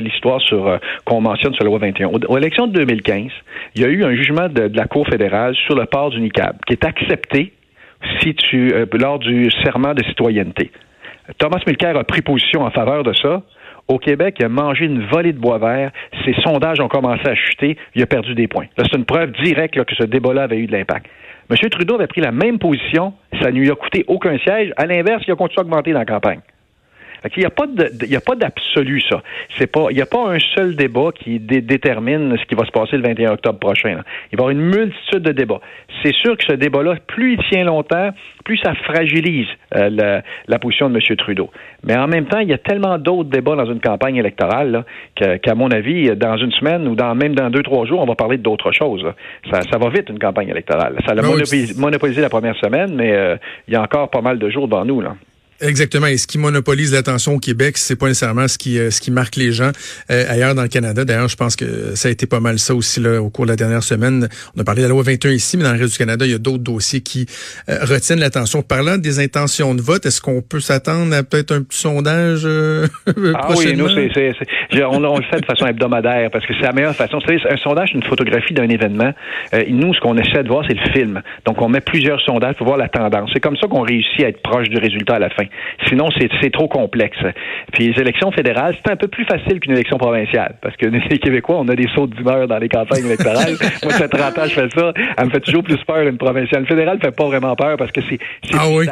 l'histoire 0.00 0.40
sur 0.40 0.66
euh, 0.66 0.78
qu'on 1.04 1.20
mentionne 1.20 1.54
sur 1.54 1.62
la 1.62 1.70
loi 1.70 1.78
21. 1.78 2.08
Aux 2.08 2.18
de 2.18 2.72
2015, 2.72 3.30
il 3.76 3.82
y 3.82 3.84
a 3.84 3.88
eu 3.88 4.02
un 4.02 4.12
jugement 4.16 4.48
de, 4.48 4.68
la 4.74 4.86
Cour 4.86 5.06
fédérale 5.06 5.54
sur 5.66 5.76
le 5.76 5.86
port 5.86 6.10
du 6.10 6.20
niqab 6.20 6.56
qui 6.66 6.72
est 6.72 6.84
accepté 6.84 7.52
si 8.20 8.34
tu 8.34 8.72
euh, 8.74 8.86
lors 8.94 9.20
du 9.20 9.48
serment 9.62 9.94
de 9.94 10.02
citoyenneté. 10.02 10.72
Thomas 11.38 11.60
Mulcair 11.64 11.96
a 11.96 12.02
pris 12.02 12.22
position 12.22 12.62
en 12.62 12.70
faveur 12.72 13.04
de 13.04 13.12
ça. 13.12 13.42
Au 13.86 13.98
Québec, 13.98 14.36
il 14.40 14.46
a 14.46 14.48
mangé 14.48 14.86
une 14.86 15.06
volée 15.06 15.32
de 15.32 15.38
bois 15.38 15.58
vert. 15.58 15.92
Ses 16.24 16.34
sondages 16.42 16.80
ont 16.80 16.88
commencé 16.88 17.26
à 17.28 17.36
chuter. 17.36 17.76
Il 17.94 18.02
a 18.02 18.06
perdu 18.06 18.34
des 18.34 18.48
points. 18.48 18.66
c'est 18.76 18.96
une 18.96 19.04
preuve 19.04 19.30
directe 19.44 19.84
que 19.84 19.94
ce 19.94 20.04
débat-là 20.04 20.42
avait 20.42 20.58
eu 20.58 20.66
de 20.66 20.72
l'impact. 20.72 21.06
M. 21.50 21.56
Trudeau 21.70 21.94
avait 21.94 22.08
pris 22.08 22.20
la 22.20 22.32
même 22.32 22.58
position, 22.58 23.14
ça 23.40 23.50
ne 23.50 23.58
lui 23.58 23.70
a 23.70 23.74
coûté 23.74 24.04
aucun 24.06 24.36
siège. 24.38 24.72
À 24.76 24.86
l'inverse, 24.86 25.22
il 25.26 25.32
a 25.32 25.36
continué 25.36 25.60
à 25.60 25.62
augmenter 25.62 25.92
dans 25.92 26.00
la 26.00 26.04
campagne. 26.04 26.40
Il 27.36 27.40
n'y 27.40 27.44
a 27.44 27.50
pas 27.50 27.64
il 28.06 28.16
a 28.16 28.20
pas 28.20 28.34
d'absolu 28.34 29.00
ça. 29.08 29.22
C'est 29.56 29.66
pas, 29.66 29.86
il 29.90 29.96
n'y 29.96 30.02
a 30.02 30.06
pas 30.06 30.30
un 30.30 30.38
seul 30.54 30.76
débat 30.76 31.10
qui 31.14 31.38
détermine 31.40 32.36
ce 32.38 32.44
qui 32.46 32.54
va 32.54 32.64
se 32.64 32.70
passer 32.70 32.96
le 32.96 33.02
21 33.02 33.32
octobre 33.32 33.58
prochain. 33.58 33.90
Il 33.90 33.94
va 33.96 34.02
y 34.32 34.34
avoir 34.36 34.50
une 34.50 34.60
multitude 34.60 35.22
de 35.22 35.32
débats. 35.32 35.60
C'est 36.02 36.14
sûr 36.14 36.36
que 36.36 36.44
ce 36.44 36.52
débat-là, 36.52 36.96
plus 37.06 37.34
il 37.34 37.38
tient 37.50 37.64
longtemps, 37.64 38.10
plus 38.44 38.58
ça 38.58 38.74
fragilise 38.74 39.46
euh, 39.74 40.20
la, 40.46 40.58
position 40.58 40.88
de 40.88 40.96
M. 40.96 41.16
Trudeau. 41.16 41.50
Mais 41.84 41.96
en 41.96 42.06
même 42.06 42.26
temps, 42.26 42.38
il 42.38 42.48
y 42.48 42.52
a 42.52 42.58
tellement 42.58 42.98
d'autres 42.98 43.30
débats 43.30 43.56
dans 43.56 43.70
une 43.70 43.80
campagne 43.80 44.16
électorale 44.16 44.84
qu'à 45.14 45.54
mon 45.54 45.70
avis, 45.70 46.14
dans 46.16 46.36
une 46.36 46.52
semaine 46.52 46.86
ou 46.88 46.94
dans 46.94 47.14
même 47.14 47.34
dans 47.34 47.50
deux 47.50 47.62
trois 47.62 47.86
jours, 47.86 48.00
on 48.00 48.06
va 48.06 48.14
parler 48.14 48.38
d'autres 48.38 48.72
choses. 48.72 49.04
Ça, 49.50 49.60
ça, 49.62 49.78
va 49.78 49.88
vite 49.90 50.08
une 50.08 50.18
campagne 50.18 50.48
électorale. 50.48 50.96
Ça 51.06 51.12
a 51.12 51.78
monopolisé, 51.78 52.20
la 52.20 52.28
première 52.28 52.56
semaine, 52.56 52.94
mais 52.94 53.12
euh, 53.12 53.36
il 53.66 53.74
y 53.74 53.76
a 53.76 53.82
encore 53.82 54.10
pas 54.10 54.20
mal 54.20 54.38
de 54.38 54.48
jours 54.50 54.68
devant 54.68 54.84
nous 54.84 55.00
là. 55.00 55.14
Exactement. 55.60 56.06
Et 56.06 56.16
ce 56.18 56.26
qui 56.26 56.38
monopolise 56.38 56.92
l'attention 56.92 57.34
au 57.34 57.38
Québec, 57.38 57.78
c'est 57.78 57.98
pas 57.98 58.06
nécessairement 58.06 58.46
ce 58.46 58.58
qui 58.58 58.78
euh, 58.78 58.90
ce 58.90 59.00
qui 59.00 59.10
marque 59.10 59.34
les 59.34 59.50
gens 59.50 59.72
euh, 60.10 60.24
ailleurs 60.28 60.54
dans 60.54 60.62
le 60.62 60.68
Canada. 60.68 61.04
D'ailleurs, 61.04 61.28
je 61.28 61.36
pense 61.36 61.56
que 61.56 61.96
ça 61.96 62.08
a 62.08 62.12
été 62.12 62.26
pas 62.26 62.38
mal 62.38 62.60
ça 62.60 62.74
aussi 62.74 63.00
là 63.00 63.20
au 63.20 63.28
cours 63.28 63.44
de 63.44 63.50
la 63.50 63.56
dernière 63.56 63.82
semaine. 63.82 64.28
On 64.56 64.60
a 64.60 64.64
parlé 64.64 64.82
de 64.82 64.86
la 64.86 64.90
loi 64.90 65.02
21 65.02 65.32
ici, 65.32 65.56
mais 65.56 65.64
dans 65.64 65.72
le 65.72 65.80
reste 65.80 65.92
du 65.92 65.98
Canada, 65.98 66.24
il 66.24 66.30
y 66.30 66.34
a 66.34 66.38
d'autres 66.38 66.62
dossiers 66.62 67.00
qui 67.00 67.26
euh, 67.68 67.78
retiennent 67.82 68.20
l'attention. 68.20 68.62
Parlant 68.62 68.98
des 68.98 69.18
intentions 69.18 69.74
de 69.74 69.82
vote, 69.82 70.06
est-ce 70.06 70.20
qu'on 70.20 70.42
peut 70.42 70.60
s'attendre 70.60 71.12
à 71.14 71.24
peut-être 71.24 71.52
un 71.52 71.62
petit 71.62 71.78
sondage 71.78 72.46
Ah 73.34 73.48
oui, 73.56 73.74
nous 73.76 73.88
c'est, 73.88 74.10
c'est, 74.14 74.84
on, 74.84 75.02
on, 75.04 75.18
le 75.18 75.24
fait 75.24 75.40
de 75.40 75.46
façon 75.46 75.66
hebdomadaire 75.66 76.30
parce 76.30 76.46
que 76.46 76.54
c'est 76.54 76.66
la 76.66 76.72
meilleure 76.72 76.94
façon. 76.94 77.18
C'est 77.26 77.50
un 77.50 77.56
sondage, 77.56 77.90
une 77.94 78.04
photographie 78.04 78.54
d'un 78.54 78.68
événement. 78.68 79.12
nous, 79.68 79.92
ce 79.92 80.00
qu'on 80.00 80.16
essaie 80.16 80.44
de 80.44 80.48
voir, 80.48 80.64
c'est 80.68 80.74
le 80.74 80.92
film. 80.92 81.20
Donc, 81.46 81.60
on 81.60 81.68
met 81.68 81.80
plusieurs 81.80 82.20
sondages 82.20 82.54
pour 82.56 82.66
voir 82.66 82.78
la 82.78 82.88
tendance. 82.88 83.30
C'est 83.32 83.40
comme 83.40 83.56
ça 83.56 83.66
qu'on 83.66 83.82
réussit 83.82 84.20
à 84.20 84.28
être 84.28 84.42
proche 84.42 84.68
du 84.68 84.78
résultat 84.78 85.16
à 85.16 85.18
la 85.18 85.30
fin. 85.30 85.47
Sinon, 85.88 86.08
c'est 86.18 86.52
trop 86.52 86.68
complexe. 86.68 87.18
Puis 87.72 87.88
les 87.88 88.00
élections 88.00 88.30
fédérales, 88.32 88.76
c'est 88.76 88.92
un 88.92 88.96
peu 88.96 89.08
plus 89.08 89.24
facile 89.24 89.60
qu'une 89.60 89.72
élection 89.72 89.98
provinciale, 89.98 90.56
parce 90.60 90.76
que 90.76 90.86
les 91.10 91.18
Québécois, 91.18 91.56
on 91.58 91.68
a 91.68 91.74
des 91.74 91.88
sauts 91.94 92.06
d'humeur 92.06 92.46
dans 92.48 92.58
les 92.58 92.68
campagnes 92.68 93.06
électorales. 93.06 93.56
Moi, 93.82 93.92
ça 93.92 94.08
fait 94.08 94.08
30 94.08 94.38
ans 94.38 94.44
je 94.44 94.54
fais 94.54 94.68
ça. 94.70 94.92
Elle 95.16 95.26
me 95.26 95.30
fait 95.30 95.40
toujours 95.40 95.62
plus 95.62 95.82
peur 95.84 96.06
une 96.06 96.18
provinciale. 96.18 96.62
Le 96.62 96.66
fédéral 96.66 96.98
fait 97.00 97.14
pas 97.14 97.26
vraiment 97.26 97.54
peur 97.56 97.76
parce 97.76 97.92
que 97.92 98.00
c'est 98.02 98.18
ah, 98.54 98.66
oui. 98.70 98.86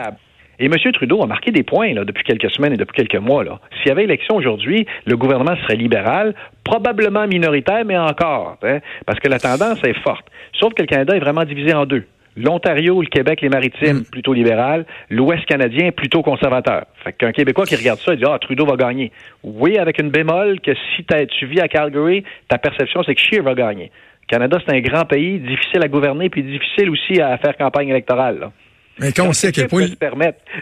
Et 0.58 0.66
M. 0.66 0.92
Trudeau 0.92 1.22
a 1.22 1.26
marqué 1.26 1.50
des 1.50 1.62
points 1.62 1.92
là, 1.92 2.04
depuis 2.04 2.25
quelques 2.25 2.50
semaines 2.50 2.72
et 2.72 2.76
depuis 2.76 2.96
quelques 2.96 3.22
mois. 3.22 3.44
S'il 3.78 3.88
y 3.88 3.90
avait 3.90 4.04
élection 4.04 4.36
aujourd'hui, 4.36 4.86
le 5.04 5.16
gouvernement 5.16 5.54
serait 5.62 5.76
libéral, 5.76 6.34
probablement 6.64 7.26
minoritaire, 7.26 7.84
mais 7.84 7.98
encore, 7.98 8.56
hein, 8.62 8.78
parce 9.04 9.20
que 9.20 9.28
la 9.28 9.38
tendance 9.38 9.82
est 9.84 9.98
forte. 10.02 10.26
Sauf 10.58 10.72
que 10.72 10.82
le 10.82 10.86
Canada 10.86 11.14
est 11.14 11.20
vraiment 11.20 11.44
divisé 11.44 11.75
en 11.75 11.84
deux. 11.84 12.06
L'Ontario, 12.36 13.00
le 13.00 13.08
Québec, 13.08 13.40
les 13.40 13.48
Maritimes, 13.48 13.98
mm. 13.98 14.04
plutôt 14.10 14.32
libéral. 14.32 14.84
L'Ouest 15.10 15.46
canadien, 15.46 15.90
plutôt 15.90 16.22
conservateur. 16.22 16.86
Fait 17.02 17.12
qu'un 17.12 17.32
Québécois 17.32 17.64
qui 17.64 17.76
regarde 17.76 17.98
ça, 18.00 18.12
il 18.12 18.18
dit 18.18 18.24
Ah, 18.28 18.38
Trudeau 18.38 18.66
va 18.66 18.76
gagner. 18.76 19.10
Oui, 19.42 19.78
avec 19.78 19.98
une 20.00 20.10
bémol 20.10 20.60
que 20.60 20.72
si 20.74 21.04
tu 21.04 21.46
vis 21.46 21.60
à 21.60 21.68
Calgary, 21.68 22.24
ta 22.48 22.58
perception, 22.58 23.02
c'est 23.04 23.14
que 23.14 23.20
Scheer 23.20 23.42
va 23.42 23.54
gagner. 23.54 23.90
Le 24.22 24.26
Canada, 24.28 24.58
c'est 24.66 24.74
un 24.74 24.80
grand 24.80 25.04
pays, 25.04 25.38
difficile 25.38 25.82
à 25.82 25.88
gouverner, 25.88 26.28
puis 26.28 26.42
difficile 26.42 26.90
aussi 26.90 27.20
à 27.20 27.38
faire 27.38 27.56
campagne 27.56 27.88
électorale. 27.88 28.50
Mais 28.98 29.12
quand 29.12 29.26
on 29.26 29.32
sait 29.32 29.48
à 29.48 29.52
quel 29.52 29.68
point. 29.68 29.86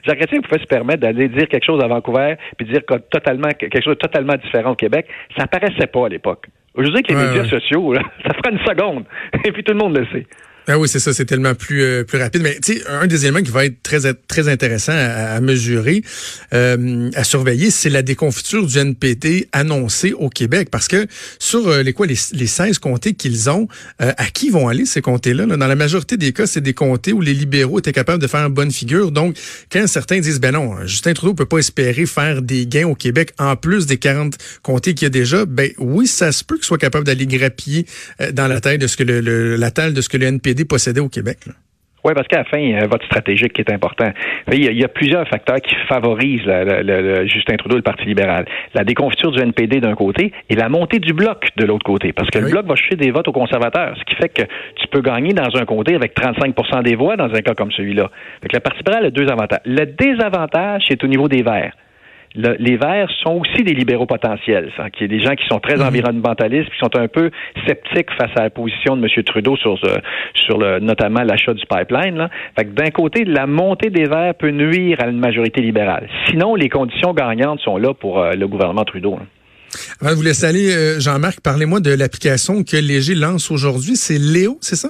Jacques 0.05 0.19
Chrétien 0.19 0.41
pouvait 0.41 0.61
se 0.61 0.67
permettre 0.67 1.01
d'aller 1.01 1.29
dire 1.29 1.49
quelque 1.49 1.65
chose 1.65 1.83
à 1.83 1.87
Vancouver, 1.87 2.35
puis 2.57 2.67
dire 2.67 2.81
totalement, 3.11 3.49
quelque 3.49 3.81
chose 3.83 3.95
de 3.95 3.99
totalement 3.99 4.35
différent 4.35 4.73
au 4.73 4.77
Québec. 4.77 5.07
Ça 5.37 5.47
paraissait 5.47 5.87
pas 5.87 6.07
à 6.07 6.09
l'époque. 6.09 6.47
Je 6.77 6.89
dis 6.91 7.03
que 7.03 7.15
les 7.15 7.27
médias 7.27 7.49
sociaux, 7.49 7.95
ça 8.27 8.35
fera 8.35 8.51
une 8.51 8.65
seconde. 8.67 9.05
Et 9.45 9.53
puis 9.53 9.63
tout 9.63 9.73
le 9.73 9.79
monde 9.79 9.97
le 9.97 10.07
sait. 10.07 10.27
Ah 10.67 10.79
oui, 10.79 10.89
c'est 10.89 10.99
ça, 10.99 11.13
c'est 11.13 11.27
tellement 11.27 11.55
plus 11.55 11.83
euh, 11.83 12.05
plus 12.05 12.19
rapide. 12.19 12.41
Mais 12.41 12.59
tu 12.63 12.79
sais, 12.79 12.85
un 12.89 13.07
des 13.07 13.27
éléments 13.27 13.43
qui 13.43 13.51
va 13.51 13.67
être 13.67 13.83
très 13.83 14.15
très 14.15 14.49
intéressant 14.49 14.95
à, 14.95 15.39
mesurer, 15.41 16.03
euh, 16.55 17.11
à 17.15 17.23
surveiller, 17.23 17.71
c'est 17.71 17.91
la 17.91 18.01
déconfiture 18.01 18.67
du 18.67 18.79
NPD 18.79 19.49
annoncée 19.53 20.15
au 20.15 20.31
Québec, 20.31 20.69
parce 20.71 20.89
que 20.89 21.07
sur 21.39 21.69
euh, 21.69 21.83
les 21.83 21.93
quoi 21.93 22.07
les, 22.07 22.17
les 22.33 22.47
16 22.47 22.79
comtés 22.79 23.13
qu'ils 23.13 23.51
ont, 23.51 23.69
à 23.99 24.27
qui 24.27 24.49
vont 24.49 24.69
aller 24.69 24.87
ces 24.87 25.03
comtés-là 25.03 25.47
Dans 25.47 25.67
la 25.67 25.75
majorité 25.75 26.17
des 26.17 26.33
cas, 26.33 26.47
c'est 26.47 26.61
des 26.61 26.73
comtés 26.73 27.13
où 27.13 27.21
les 27.21 27.35
libéraux 27.35 27.79
étaient 27.79 27.93
capables 27.93 28.23
de 28.23 28.27
faire 28.27 28.47
une 28.47 28.53
bonne 28.53 28.71
figure. 28.71 29.11
Donc, 29.11 29.37
quand 29.71 29.87
certains 29.87 30.21
disent 30.21 30.41
ben 30.41 30.53
non, 30.53 30.87
Justin 30.87 31.13
Trudeau 31.13 31.35
peut 31.35 31.47
pas 31.47 31.59
espérer 31.59 32.07
faire 32.07 32.41
des 32.41 32.67
gains 32.67 32.87
au 32.87 32.95
Québec 32.95 33.33
en 33.39 33.57
plus 33.57 33.87
des 33.87 33.99
40 33.99 34.37
comtés 34.63 34.95
qu'il 34.95 35.07
y 35.07 35.09
a 35.09 35.11
déjà, 35.11 35.45
ben 35.45 35.71
oui, 35.79 36.07
ça 36.07 36.33
se 36.33 36.43
peut 36.43 36.57
qu'il 36.57 36.65
soit 36.65 36.79
capable 36.79 37.05
d'aller 37.05 37.27
grappiller 37.27 37.87
dans 38.33 38.49
la 38.49 38.61
taille 38.61 38.79
de 38.79 38.87
ce 38.87 38.97
que 38.97 39.03
le, 39.03 39.57
la 39.57 39.71
taille 39.71 39.93
de 39.93 40.01
ce 40.01 40.09
que 40.09 40.17
le 40.17 40.27
NPD 40.63 41.01
au 41.01 41.09
Québec. 41.09 41.39
Oui, 42.05 42.13
parce 42.15 42.29
qu'à 42.29 42.39
la 42.39 42.45
fin, 42.45 42.59
il 42.59 42.71
y 42.71 42.75
a 42.75 42.83
un 42.83 42.87
vote 42.87 43.03
stratégique 43.05 43.55
qui 43.55 43.63
est 43.63 43.73
important. 43.73 44.13
Il 44.53 44.63
y 44.63 44.85
a, 44.85 44.89
plusieurs 44.89 45.27
facteurs 45.27 45.57
qui 45.57 45.75
favorisent 45.89 46.43
Justin 47.27 47.57
Trudeau 47.57 47.77
et 47.77 47.79
le 47.79 47.83
Parti 47.83 48.05
libéral. 48.05 48.45
La 48.75 48.85
déconfiture 48.85 49.33
du 49.33 49.41
NPD 49.41 49.81
d'un 49.81 49.95
côté 49.95 50.31
et 50.51 50.55
la 50.55 50.69
montée 50.69 50.99
du 50.99 51.15
bloc 51.15 51.49
de 51.57 51.65
l'autre 51.65 51.85
côté. 51.85 52.13
Parce 52.13 52.29
que 52.29 52.39
le 52.39 52.51
bloc 52.51 52.67
va 52.67 52.75
chercher 52.77 52.97
des 52.97 53.11
votes 53.11 53.27
aux 53.29 53.33
conservateurs, 53.33 53.97
ce 53.99 54.05
qui 54.05 54.15
fait 54.17 54.29
que 54.29 54.43
tu 54.43 54.87
peux 54.91 55.01
gagner 55.01 55.33
dans 55.33 55.49
un 55.57 55.65
comté 55.65 55.95
avec 55.95 56.13
35 56.15 56.83
des 56.83 56.95
voix 56.95 57.17
dans 57.17 57.33
un 57.33 57.41
cas 57.41 57.55
comme 57.55 57.73
celui-là. 57.73 58.11
le 58.43 58.61
Parti 58.61 58.79
libéral 58.81 59.07
a 59.07 59.11
deux 59.11 59.29
avantages. 59.29 59.61
Le 59.65 59.87
désavantage, 59.87 60.83
c'est 60.87 61.03
au 61.03 61.07
niveau 61.07 61.29
des 61.29 61.43
Verts 61.43 61.73
les 62.35 62.77
Verts 62.77 63.09
sont 63.23 63.41
aussi 63.41 63.63
des 63.63 63.75
libéraux 63.75 64.07
potentiels. 64.07 64.73
Ça, 64.77 64.91
qui 64.91 65.05
est 65.05 65.09
des 65.09 65.21
gens 65.21 65.35
qui 65.35 65.47
sont 65.47 65.61
très 65.61 65.77
mhm. 65.77 65.87
environnementalistes, 65.87 66.71
qui 66.71 66.79
sont 66.79 66.97
un 66.97 67.09
peu 67.09 67.31
sceptiques 67.67 68.11
face 68.19 68.31
à 68.37 68.43
la 68.43 68.51
position 68.51 68.97
de 68.97 69.03
M. 69.03 69.25
Trudeau 69.25 69.57
sur, 69.57 69.79
euh, 69.85 69.99
sur 70.35 70.59
le, 70.59 70.81
notamment 70.81 71.23
l'achat 71.23 71.55
du 71.55 71.65
pipeline. 71.67 72.17
Là. 72.17 72.31
Fait 72.59 72.65
que 72.65 72.71
d'un 72.71 72.91
côté, 72.91 73.25
la 73.25 73.47
montée 73.47 73.91
des 73.91 74.05
Verts 74.05 74.35
peut 74.35 74.51
nuire 74.51 74.99
à 75.01 75.07
une 75.07 75.19
majorité 75.19 75.61
libérale. 75.61 76.09
Sinon, 76.29 76.55
les 76.55 76.69
conditions 76.69 77.13
gagnantes 77.13 77.61
sont 77.61 77.77
là 77.77 77.95
pour 77.95 78.21
euh, 78.21 78.33
le 78.33 78.49
gouvernement 78.49 78.85
Trudeau. 78.85 79.19
Avant 80.01 80.11
de 80.11 80.17
vous 80.17 80.23
laisser 80.23 80.47
aller, 80.47 80.75
euh, 80.75 81.01
Jean-Marc, 81.01 81.41
parlez-moi 81.41 81.81
de 81.81 81.93
l'application 81.95 82.63
que 82.63 82.77
Léger 82.77 83.15
lance 83.15 83.51
aujourd'hui. 83.51 83.97
C'est 83.97 84.19
Léo, 84.19 84.59
c'est 84.61 84.77
ça? 84.77 84.89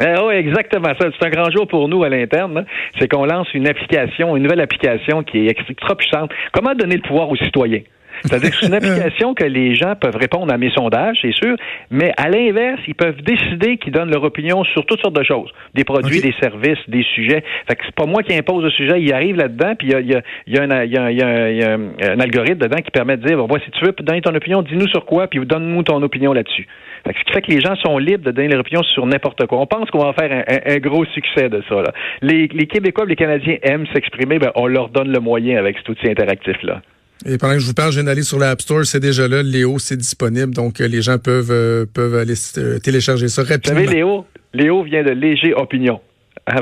Eh 0.00 0.14
oui, 0.26 0.34
exactement 0.34 0.92
ça. 0.98 1.08
C'est 1.18 1.26
un 1.26 1.30
grand 1.30 1.50
jour 1.50 1.66
pour 1.66 1.88
nous 1.88 2.04
à 2.04 2.08
l'interne. 2.08 2.64
C'est 2.98 3.08
qu'on 3.08 3.24
lance 3.24 3.52
une 3.54 3.66
application, 3.66 4.36
une 4.36 4.44
nouvelle 4.44 4.60
application 4.60 5.22
qui 5.22 5.46
est 5.46 5.50
extra 5.50 5.96
puissante. 5.96 6.30
Comment 6.52 6.74
donner 6.74 6.96
le 6.96 7.02
pouvoir 7.02 7.28
aux 7.28 7.36
citoyens? 7.36 7.82
C'est-à-dire 8.22 8.50
que 8.50 8.56
c'est 8.56 8.66
une 8.66 8.74
application 8.82 9.34
que 9.34 9.44
les 9.44 9.74
gens 9.74 9.94
peuvent 9.94 10.16
répondre 10.16 10.52
à 10.52 10.58
mes 10.58 10.70
sondages, 10.70 11.18
c'est 11.22 11.34
sûr, 11.34 11.56
mais 11.90 12.12
à 12.16 12.28
l'inverse, 12.28 12.80
ils 12.86 12.94
peuvent 12.94 13.20
décider 13.22 13.76
qu'ils 13.76 13.92
donnent 13.92 14.10
leur 14.10 14.24
opinion 14.24 14.64
sur 14.64 14.84
toutes 14.86 15.00
sortes 15.00 15.16
de 15.16 15.24
choses, 15.24 15.50
des 15.74 15.84
produits, 15.84 16.20
des 16.20 16.34
services, 16.40 16.78
des 16.88 17.04
sujets. 17.14 17.44
Fait 17.68 17.76
que 17.76 17.82
c'est 17.84 17.94
pas 17.94 18.06
moi 18.06 18.22
qui 18.22 18.34
impose 18.34 18.64
le 18.64 18.70
sujet, 18.70 19.00
il 19.00 19.12
arrive 19.12 19.36
là-dedans, 19.36 19.74
puis 19.78 19.88
il 19.88 19.92
y 19.92 19.94
a, 19.94 20.00
y, 20.46 20.58
a, 20.58 20.62
un, 20.62 20.84
y, 20.84 20.96
a, 20.96 21.10
y 21.10 21.62
a 21.62 21.74
un, 21.74 22.20
algorithme 22.20 22.58
dedans 22.58 22.78
qui 22.78 22.90
permet 22.90 23.16
de 23.16 23.26
dire, 23.26 23.38
bon, 23.38 23.58
si 23.64 23.70
tu 23.70 23.84
veux 23.84 23.92
donner 23.92 24.20
ton 24.20 24.34
opinion, 24.34 24.62
dis-nous 24.62 24.88
sur 24.88 25.04
quoi, 25.04 25.26
puis 25.26 25.38
donne-nous 25.44 25.82
ton 25.84 26.02
opinion 26.02 26.32
là-dessus. 26.32 26.66
Ce 27.06 27.24
qui 27.24 27.32
fait 27.32 27.42
que 27.42 27.50
les 27.50 27.60
gens 27.60 27.76
sont 27.76 27.98
libres 27.98 28.24
de 28.24 28.30
donner 28.30 28.48
leur 28.48 28.60
opinion 28.60 28.82
sur 28.82 29.06
n'importe 29.06 29.46
quoi. 29.46 29.60
On 29.60 29.66
pense 29.66 29.90
qu'on 29.90 30.04
va 30.04 30.12
faire 30.12 30.44
un, 30.46 30.78
gros 30.78 31.04
succès 31.06 31.48
de 31.48 31.62
ça. 31.68 31.76
Là. 31.76 31.92
Les, 32.22 32.48
les 32.48 32.66
Québécois, 32.66 33.04
les 33.06 33.16
Canadiens 33.16 33.56
aiment 33.62 33.86
s'exprimer, 33.92 34.38
ben, 34.38 34.52
on 34.54 34.66
leur 34.66 34.88
donne 34.88 35.12
le 35.12 35.20
moyen 35.20 35.58
avec 35.58 35.78
cet 35.78 35.88
outil 35.88 36.08
interactif-là. 36.08 36.82
Et 37.26 37.36
pendant 37.36 37.54
que 37.54 37.60
je 37.60 37.66
vous 37.66 37.74
parle, 37.74 37.90
je 37.90 37.96
viens 37.96 38.04
d'aller 38.04 38.22
sur 38.22 38.38
l'App 38.38 38.60
Store, 38.60 38.84
c'est 38.84 39.00
déjà 39.00 39.26
là. 39.26 39.42
Léo, 39.42 39.78
c'est 39.78 39.96
disponible, 39.96 40.54
donc 40.54 40.80
euh, 40.80 40.86
les 40.86 41.02
gens 41.02 41.18
peuvent, 41.18 41.50
euh, 41.50 41.84
peuvent 41.92 42.14
aller 42.14 42.34
euh, 42.58 42.78
télécharger 42.78 43.28
ça 43.28 43.42
rapidement. 43.42 43.80
Vous 43.80 43.86
savez, 43.86 43.96
Léo, 43.96 44.24
Léo 44.54 44.82
vient 44.84 45.02
de 45.02 45.10
léger 45.10 45.52
opinion. 45.54 46.00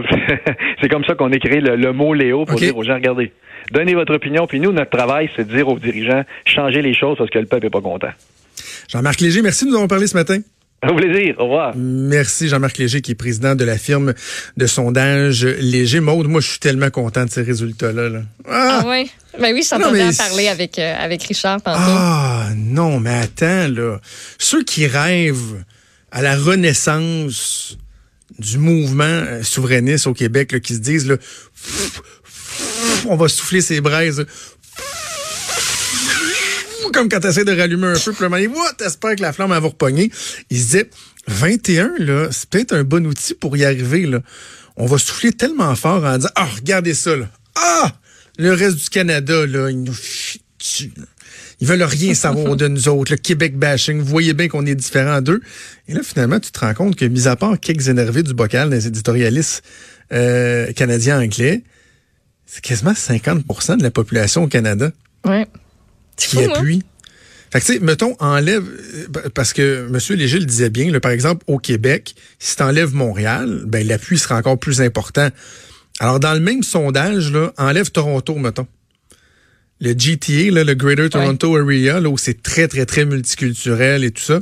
c'est 0.80 0.88
comme 0.88 1.04
ça 1.04 1.14
qu'on 1.14 1.30
écrit 1.30 1.60
le, 1.60 1.76
le, 1.76 1.92
mot 1.92 2.14
Léo 2.14 2.44
pour 2.44 2.58
dire 2.58 2.76
aux 2.76 2.82
gens, 2.82 2.94
regardez, 2.94 3.32
donnez 3.70 3.94
votre 3.94 4.14
opinion, 4.14 4.46
puis 4.46 4.58
nous, 4.58 4.72
notre 4.72 4.90
travail, 4.90 5.30
c'est 5.36 5.46
de 5.46 5.54
dire 5.54 5.68
aux 5.68 5.78
dirigeants, 5.78 6.22
changez 6.46 6.82
les 6.82 6.94
choses 6.94 7.18
parce 7.18 7.30
que 7.30 7.38
le 7.38 7.46
peuple 7.46 7.64
n'est 7.64 7.70
pas 7.70 7.82
content. 7.82 8.10
Jean-Marc 8.88 9.20
Léger, 9.20 9.42
merci 9.42 9.64
de 9.64 9.70
nous 9.70 9.76
avoir 9.76 9.88
parlé 9.88 10.06
ce 10.06 10.14
matin. 10.14 10.40
Au 10.86 10.94
plaisir. 10.94 11.34
Au 11.38 11.44
revoir. 11.44 11.74
Merci 11.74 12.48
Jean-Marc 12.48 12.78
Léger, 12.78 13.00
qui 13.00 13.12
est 13.12 13.16
président 13.16 13.54
de 13.54 13.64
la 13.64 13.78
firme 13.78 14.14
de 14.56 14.66
sondage 14.66 15.44
Léger. 15.44 16.00
Maude, 16.00 16.28
moi, 16.28 16.40
je 16.40 16.50
suis 16.50 16.58
tellement 16.58 16.90
content 16.90 17.24
de 17.24 17.30
ces 17.30 17.42
résultats-là. 17.42 18.22
Ah! 18.46 18.82
ah, 18.82 18.84
oui? 18.86 19.10
Ben 19.40 19.52
oui, 19.54 19.66
je 19.68 19.74
en 19.74 20.16
parler 20.16 20.48
avec, 20.48 20.78
euh, 20.78 20.94
avec 20.98 21.22
Richard 21.24 21.62
tantôt. 21.62 21.78
Ah 21.80 22.48
non, 22.56 23.00
mais 23.00 23.14
attends, 23.14 23.68
là. 23.68 23.98
Ceux 24.38 24.64
qui 24.64 24.86
rêvent 24.86 25.64
à 26.10 26.22
la 26.22 26.36
renaissance 26.36 27.76
du 28.38 28.58
mouvement 28.58 29.04
euh, 29.04 29.42
souverainiste 29.42 30.06
au 30.06 30.14
Québec, 30.14 30.60
qui 30.60 30.74
se 30.74 30.80
disent, 30.80 31.06
là, 31.06 31.16
on 33.08 33.16
va 33.16 33.28
souffler 33.28 33.60
ses 33.60 33.80
braises 33.80 34.24
comme 36.92 37.08
quand 37.08 37.20
tu 37.20 37.26
essaies 37.26 37.44
de 37.44 37.56
rallumer 37.56 37.88
un 37.88 37.94
feu, 37.94 38.12
puis 38.12 38.24
le 38.28 38.76
t'espères 38.76 39.16
que 39.16 39.22
la 39.22 39.32
flamme 39.32 39.50
va 39.50 39.58
repogner. 39.58 40.10
Il 40.50 40.58
se 40.58 40.64
disait, 40.64 40.90
21, 41.28 41.92
là, 41.98 42.28
c'est 42.30 42.48
peut-être 42.48 42.72
un 42.74 42.84
bon 42.84 43.06
outil 43.06 43.34
pour 43.34 43.56
y 43.56 43.64
arriver, 43.64 44.06
là. 44.06 44.20
On 44.76 44.86
va 44.86 44.98
souffler 44.98 45.32
tellement 45.32 45.74
fort 45.74 46.04
en 46.04 46.16
disant, 46.16 46.30
ah, 46.34 46.48
regardez 46.56 46.94
ça, 46.94 47.16
là. 47.16 47.28
Ah! 47.54 47.92
Le 48.38 48.52
reste 48.52 48.76
du 48.76 48.90
Canada, 48.90 49.46
là, 49.46 49.70
ils 49.70 49.82
nous 49.82 49.96
Ils 51.60 51.66
veulent 51.66 51.82
rien 51.82 52.14
savoir 52.14 52.56
de 52.56 52.68
nous 52.68 52.88
autres, 52.88 53.12
le 53.12 53.16
Québec 53.16 53.56
bashing. 53.58 53.98
Vous 53.98 54.04
voyez 54.04 54.34
bien 54.34 54.48
qu'on 54.48 54.66
est 54.66 54.74
différents 54.74 55.22
d'eux. 55.22 55.40
Et 55.88 55.94
là, 55.94 56.00
finalement, 56.02 56.38
tu 56.38 56.50
te 56.50 56.60
rends 56.60 56.74
compte 56.74 56.96
que, 56.96 57.06
mis 57.06 57.26
à 57.28 57.36
part 57.36 57.58
quelques 57.58 57.88
énervés 57.88 58.22
du 58.22 58.34
bocal 58.34 58.68
des 58.68 58.86
éditorialistes 58.86 59.62
euh, 60.12 60.70
canadiens-anglais, 60.72 61.62
c'est 62.44 62.60
quasiment 62.60 62.92
50% 62.92 63.78
de 63.78 63.82
la 63.82 63.90
population 63.90 64.44
au 64.44 64.48
Canada. 64.48 64.92
Ouais 65.24 65.46
qui 66.16 66.44
appuie. 66.44 66.82
Fait 67.50 67.60
que, 67.60 67.64
tu 67.66 67.72
sais, 67.74 67.78
mettons, 67.78 68.16
enlève, 68.18 68.64
euh, 68.64 69.28
parce 69.34 69.52
que 69.52 69.86
M. 69.88 70.16
Léger 70.18 70.38
le 70.38 70.46
disait 70.46 70.70
bien, 70.70 70.90
là, 70.90 71.00
par 71.00 71.12
exemple, 71.12 71.44
au 71.46 71.58
Québec, 71.58 72.14
si 72.38 72.56
tu 72.56 72.62
enlèves 72.62 72.94
Montréal, 72.94 73.62
ben, 73.66 73.86
l'appui 73.86 74.18
sera 74.18 74.36
encore 74.36 74.58
plus 74.58 74.80
important. 74.80 75.28
Alors, 76.00 76.20
dans 76.20 76.34
le 76.34 76.40
même 76.40 76.62
sondage, 76.62 77.32
là, 77.32 77.52
enlève 77.56 77.90
Toronto, 77.90 78.34
mettons. 78.34 78.66
Le 79.80 79.94
GTA, 79.96 80.50
là, 80.50 80.64
le 80.64 80.74
Greater 80.74 81.08
Toronto 81.08 81.56
Area, 81.56 82.00
là, 82.00 82.08
où 82.08 82.18
c'est 82.18 82.42
très, 82.42 82.66
très, 82.66 82.84
très 82.86 83.04
multiculturel 83.04 84.04
et 84.04 84.10
tout 84.10 84.22
ça. 84.22 84.40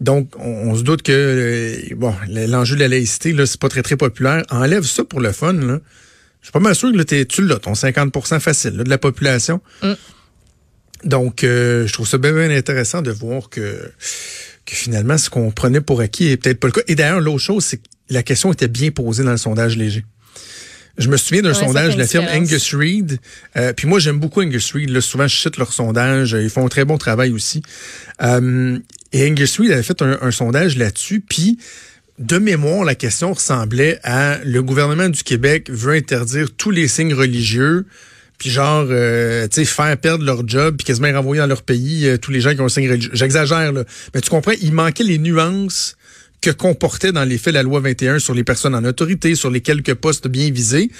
Donc, 0.00 0.34
on, 0.38 0.74
se 0.74 0.82
doute 0.82 1.02
que, 1.02 1.12
euh, 1.12 1.94
bon, 1.94 2.12
l'enjeu 2.28 2.74
de 2.74 2.80
la 2.80 2.88
laïcité, 2.88 3.32
là, 3.32 3.46
c'est 3.46 3.60
pas 3.60 3.68
très, 3.68 3.82
très 3.82 3.96
populaire. 3.96 4.42
Enlève 4.50 4.82
ça 4.82 5.04
pour 5.04 5.20
le 5.20 5.30
fun, 5.30 5.52
là. 5.52 5.78
Je 6.40 6.46
suis 6.46 6.52
pas 6.52 6.58
mal 6.58 6.74
sûr 6.74 6.90
que 6.90 6.96
là, 6.96 7.24
tu 7.24 7.46
l'as, 7.46 7.60
ton 7.60 7.72
50% 7.72 8.40
facile, 8.40 8.76
de 8.76 8.90
la 8.90 8.98
population. 8.98 9.60
Mm. 9.82 9.92
Donc, 11.04 11.44
euh, 11.44 11.86
je 11.86 11.92
trouve 11.92 12.06
ça 12.06 12.18
bien, 12.18 12.32
bien 12.32 12.50
intéressant 12.50 13.02
de 13.02 13.10
voir 13.10 13.48
que, 13.48 13.90
que 14.64 14.74
finalement, 14.74 15.18
ce 15.18 15.30
qu'on 15.30 15.50
prenait 15.50 15.80
pour 15.80 16.00
acquis 16.00 16.28
est 16.28 16.36
peut-être 16.36 16.60
pas 16.60 16.68
le 16.68 16.72
cas. 16.72 16.82
Et 16.88 16.94
d'ailleurs, 16.94 17.20
l'autre 17.20 17.40
chose, 17.40 17.64
c'est 17.64 17.78
que 17.78 17.82
la 18.08 18.22
question 18.22 18.52
était 18.52 18.68
bien 18.68 18.90
posée 18.90 19.24
dans 19.24 19.30
le 19.32 19.36
sondage 19.36 19.76
léger. 19.76 20.04
Je 20.98 21.08
me 21.08 21.16
souviens 21.16 21.42
d'un 21.42 21.54
sondage 21.54 21.94
de 21.94 22.00
la 22.00 22.06
firme 22.06 22.26
Angus 22.30 22.74
Reid. 22.74 23.18
Euh, 23.56 23.72
puis 23.72 23.88
moi, 23.88 23.98
j'aime 23.98 24.18
beaucoup 24.18 24.42
Angus 24.42 24.72
Reid. 24.72 24.90
Là, 24.90 25.00
souvent, 25.00 25.26
je 25.26 25.36
cite 25.36 25.56
leur 25.56 25.72
sondage. 25.72 26.36
Ils 26.38 26.50
font 26.50 26.66
un 26.66 26.68
très 26.68 26.84
bon 26.84 26.98
travail 26.98 27.32
aussi. 27.32 27.62
Euh, 28.20 28.78
et 29.12 29.26
Angus 29.26 29.58
Reid 29.58 29.72
avait 29.72 29.82
fait 29.82 30.02
un, 30.02 30.18
un 30.20 30.30
sondage 30.30 30.76
là-dessus. 30.76 31.20
Puis, 31.20 31.58
de 32.18 32.36
mémoire, 32.36 32.84
la 32.84 32.94
question 32.94 33.32
ressemblait 33.32 33.98
à 34.02 34.38
le 34.44 34.62
gouvernement 34.62 35.08
du 35.08 35.22
Québec 35.22 35.70
veut 35.70 35.94
interdire 35.94 36.54
tous 36.54 36.70
les 36.70 36.88
signes 36.88 37.14
religieux 37.14 37.86
puis 38.38 38.50
genre, 38.50 38.86
euh, 38.90 39.46
tu 39.48 39.56
sais, 39.56 39.64
faire 39.64 39.96
perdre 39.96 40.24
leur 40.24 40.46
job, 40.46 40.76
puis 40.76 40.84
quasiment 40.84 41.12
renvoyer 41.12 41.40
dans 41.40 41.46
leur 41.46 41.62
pays 41.62 42.06
euh, 42.06 42.16
tous 42.16 42.30
les 42.30 42.40
gens 42.40 42.54
qui 42.54 42.60
ont 42.60 42.66
un 42.66 42.68
signe. 42.68 42.98
J'exagère, 43.12 43.72
là. 43.72 43.84
Mais 44.14 44.20
tu 44.20 44.30
comprends, 44.30 44.52
il 44.60 44.72
manquait 44.72 45.04
les 45.04 45.18
nuances 45.18 45.96
que 46.40 46.50
comportait 46.50 47.12
dans 47.12 47.24
les 47.24 47.38
faits 47.38 47.54
la 47.54 47.62
loi 47.62 47.80
21 47.80 48.18
sur 48.18 48.34
les 48.34 48.44
personnes 48.44 48.74
en 48.74 48.84
autorité, 48.84 49.34
sur 49.34 49.50
les 49.50 49.60
quelques 49.60 49.94
postes 49.94 50.26
bien 50.26 50.50
visés. 50.50 50.90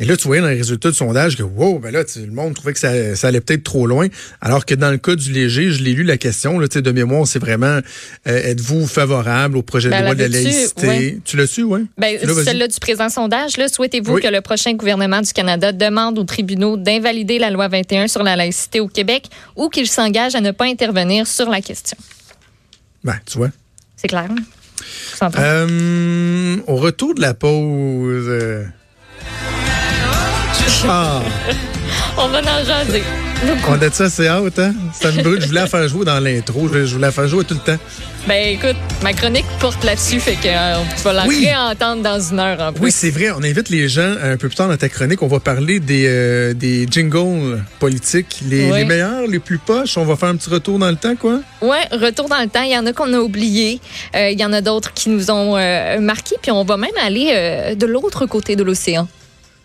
Et 0.00 0.04
là, 0.04 0.16
tu 0.16 0.26
voyais 0.26 0.42
dans 0.42 0.48
les 0.48 0.56
résultats 0.56 0.90
du 0.90 0.96
sondage 0.96 1.36
que, 1.36 1.44
wow, 1.44 1.78
ben 1.78 1.92
là, 1.92 2.02
le 2.16 2.32
monde 2.32 2.54
trouvait 2.54 2.72
que 2.72 2.80
ça, 2.80 3.14
ça 3.14 3.28
allait 3.28 3.40
peut-être 3.40 3.62
trop 3.62 3.86
loin. 3.86 4.08
Alors 4.40 4.66
que 4.66 4.74
dans 4.74 4.90
le 4.90 4.98
cas 4.98 5.14
du 5.14 5.30
léger, 5.30 5.70
je 5.70 5.84
l'ai 5.84 5.92
lu 5.92 6.02
la 6.02 6.16
question, 6.16 6.58
là, 6.58 6.66
de 6.66 6.90
mémoire, 6.90 7.28
c'est 7.28 7.38
vraiment, 7.38 7.78
euh, 8.26 8.42
êtes-vous 8.50 8.88
favorable 8.88 9.56
au 9.56 9.62
projet 9.62 9.90
de 9.90 9.94
ben, 9.94 10.04
loi 10.04 10.14
de 10.16 10.22
la 10.22 10.28
laïcité? 10.28 11.20
Tu 11.24 11.36
l'as 11.36 11.46
su, 11.46 11.62
oui? 11.62 11.86
Ben, 11.96 12.18
celle-là 12.44 12.66
du 12.66 12.80
présent 12.80 13.08
sondage, 13.08 13.56
là, 13.56 13.68
souhaitez-vous 13.68 14.18
que 14.18 14.26
le 14.26 14.40
prochain 14.40 14.72
gouvernement 14.74 15.20
du 15.20 15.32
Canada 15.32 15.70
demande 15.70 16.18
aux 16.18 16.24
tribunaux 16.24 16.76
d'invalider 16.76 17.38
la 17.38 17.50
loi 17.50 17.68
21 17.68 18.08
sur 18.08 18.24
la 18.24 18.34
laïcité 18.34 18.80
au 18.80 18.88
Québec 18.88 19.26
ou 19.54 19.68
qu'il 19.68 19.86
s'engage 19.86 20.34
à 20.34 20.40
ne 20.40 20.50
pas 20.50 20.64
intervenir 20.64 21.28
sur 21.28 21.48
la 21.48 21.60
question? 21.60 21.96
Ben, 23.04 23.16
tu 23.26 23.38
vois. 23.38 23.50
C'est 23.96 24.08
clair. 24.08 24.28
Hein? 24.28 25.30
Euh, 25.38 26.56
au 26.66 26.76
retour 26.76 27.14
de 27.14 27.20
la 27.20 27.32
pause. 27.32 28.26
Euh, 28.28 28.64
ah. 30.88 31.22
On 32.16 32.28
va 32.28 32.38
en 32.40 32.64
jaser. 32.64 33.02
On 33.68 33.74
a 33.74 33.88
dit 33.88 33.94
ça, 33.94 34.08
c'est 34.08 34.30
out, 34.30 34.58
hein? 34.58 34.72
Ça 34.98 35.10
me 35.10 35.22
brûle. 35.22 35.40
Je 35.40 35.48
voulais 35.48 35.60
la 35.60 35.66
faire 35.66 35.86
jouer 35.88 36.04
dans 36.04 36.18
l'intro. 36.20 36.68
Je, 36.72 36.78
voulais 36.94 37.06
la 37.08 37.12
faire 37.12 37.26
jouer 37.28 37.44
tout 37.44 37.54
le 37.54 37.60
temps. 37.60 37.78
Ben 38.26 38.54
écoute, 38.54 38.76
ma 39.02 39.12
chronique 39.12 39.44
porte 39.60 39.84
là-dessus, 39.84 40.18
fait 40.18 40.36
que 40.36 40.46
euh, 40.46 40.76
tu 40.96 41.02
vas 41.02 41.12
la 41.12 41.26
Oui. 41.26 41.44
réentendre 41.44 42.02
dans 42.02 42.18
une 42.18 42.38
heure 42.38 42.58
en 42.60 42.72
plus. 42.72 42.84
Oui, 42.84 42.90
c'est 42.92 43.10
vrai. 43.10 43.30
On 43.36 43.42
invite 43.42 43.68
les 43.68 43.86
gens 43.88 44.14
un 44.22 44.36
peu 44.38 44.48
plus 44.48 44.54
tard 44.56 44.68
dans 44.68 44.76
ta 44.76 44.88
chronique. 44.88 45.20
On 45.20 45.26
va 45.26 45.40
parler 45.40 45.78
des, 45.80 46.06
euh, 46.06 46.54
des 46.54 46.86
jingles 46.90 47.62
politiques, 47.80 48.40
les, 48.48 48.70
Oui. 48.70 48.78
les 48.78 48.84
meilleurs, 48.86 49.26
les 49.26 49.40
plus 49.40 49.58
poches. 49.58 49.98
On 49.98 50.04
va 50.04 50.16
faire 50.16 50.30
un 50.30 50.36
petit 50.36 50.48
retour 50.48 50.78
dans 50.78 50.88
le 50.88 50.96
temps, 50.96 51.16
quoi? 51.16 51.40
Ouais, 51.60 51.86
retour 51.92 52.28
dans 52.30 52.40
le 52.40 52.48
temps. 52.48 52.62
Il 52.62 52.70
y 52.72 52.78
en 52.78 52.86
a 52.86 52.92
qu'on 52.94 53.12
a 53.12 53.18
oublié. 53.18 53.80
Euh, 54.16 54.30
Il 54.30 54.40
y 54.40 54.44
en 54.44 54.52
a 54.54 54.62
d'autres 54.62 54.94
qui 54.94 55.10
nous 55.10 55.30
ont 55.30 55.56
marqués. 56.00 56.36
Puis 56.40 56.50
on 56.50 56.64
va 56.64 56.76
même 56.78 56.90
aller 57.04 57.74
de 57.76 57.86
l'autre 57.86 58.24
côté 58.26 58.56
de 58.56 58.62
l'océan 58.62 59.06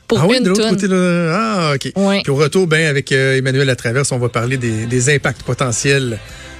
pour 0.09 0.19
ah 0.19 0.25
oui, 0.27 0.37
une 0.37 0.43
de 0.43 0.49
l'autre 0.49 0.67
côté. 0.67 0.87
Là. 0.87 1.31
Ah, 1.33 1.73
OK. 1.75 1.93
Puis 2.23 2.31
au 2.31 2.35
retour, 2.35 2.67
ben, 2.67 2.87
avec 2.87 3.11
euh, 3.11 3.37
Emmanuel 3.37 3.67
Latraverse, 3.67 4.11
on 4.11 4.17
va 4.17 4.27
parler 4.27 4.57
des, 4.57 4.87
des 4.87 5.15
impacts 5.15 5.43
potentiels 5.43 6.19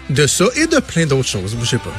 de 0.10 0.28
ça 0.28 0.46
et 0.56 0.68
de 0.68 0.80
plein 0.80 1.06
d'autres 1.06 1.28
choses. 1.28 1.56
Bougez 1.56 1.78
pas. 1.78 1.92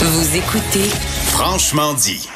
Vous 0.00 0.36
écoutez 0.36 0.88
Franchement 1.26 1.92
dit. 1.92 2.26